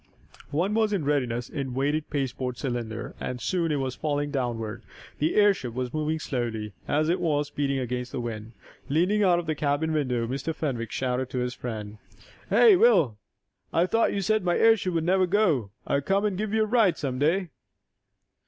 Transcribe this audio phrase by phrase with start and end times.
[0.49, 4.81] One was in readiness in a weighted pasteboard cylinder, and soon it was falling downward.
[5.19, 8.53] The airship was moving slowly, as it was beating against the wind.
[8.89, 10.55] Leaning out of the cabin window, Mr.
[10.55, 11.99] Fenwick shouted to his friend:
[12.49, 13.19] "Hey, Will!
[13.71, 15.69] I thought you said my airship would never go!
[15.85, 17.51] I'll come and give you a ride, some day!"